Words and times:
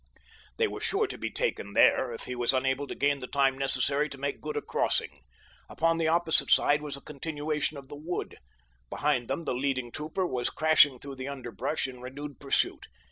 They 0.57 0.67
were 0.67 0.79
sure 0.81 1.05
to 1.05 1.15
be 1.19 1.29
taken 1.29 1.73
there 1.73 2.11
if 2.11 2.23
he 2.23 2.33
was 2.35 2.53
unable 2.55 2.87
to 2.87 2.95
gain 2.95 3.19
the 3.19 3.27
time 3.27 3.55
necessary 3.55 4.09
to 4.09 4.17
make 4.17 4.41
good 4.41 4.57
a 4.57 4.61
crossing. 4.63 5.21
Upon 5.69 5.99
the 5.99 6.07
opposite 6.07 6.49
side 6.49 6.81
was 6.81 6.97
a 6.97 7.01
continuation 7.01 7.77
of 7.77 7.87
the 7.87 7.95
wood. 7.95 8.37
Behind 8.89 9.27
them 9.27 9.43
the 9.43 9.53
leading 9.53 9.91
trooper 9.91 10.25
was 10.25 10.49
crashing 10.49 10.97
through 10.97 11.17
the 11.17 11.27
underbrush 11.27 11.85
in 11.85 12.01
renewed 12.01 12.39
pursuit. 12.39 12.87